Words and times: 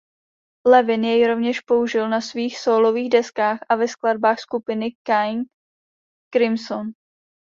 Levin 0.65 1.03
jej 1.03 1.27
rovněž 1.27 1.61
použil 1.61 2.09
na 2.09 2.21
svých 2.21 2.59
sólových 2.59 3.09
deskách 3.09 3.59
a 3.69 3.75
ve 3.75 3.87
skladbách 3.87 4.39
skupiny 4.39 4.91
King 5.03 5.47
Crimson. 6.33 6.87